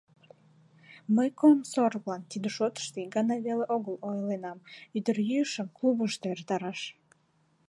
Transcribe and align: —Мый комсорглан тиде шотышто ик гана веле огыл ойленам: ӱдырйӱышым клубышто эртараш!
—Мый 1.15 1.29
комсорглан 1.39 2.21
тиде 2.31 2.49
шотышто 2.57 2.97
ик 3.03 3.09
гана 3.15 3.35
веле 3.45 3.65
огыл 3.75 3.95
ойленам: 4.09 4.57
ӱдырйӱышым 4.97 5.67
клубышто 5.77 6.25
эртараш! 6.33 6.79